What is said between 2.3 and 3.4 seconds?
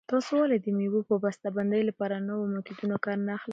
میتودونو کار نه